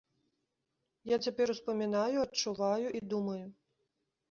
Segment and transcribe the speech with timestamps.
[1.09, 3.41] Я цяпер успамінаю, адчуваю і думаю.